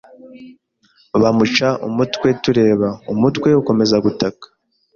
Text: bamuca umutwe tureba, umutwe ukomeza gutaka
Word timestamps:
bamuca 1.21 1.67
umutwe 1.87 2.27
tureba, 2.43 2.89
umutwe 3.13 3.49
ukomeza 3.61 3.95
gutaka 4.05 4.45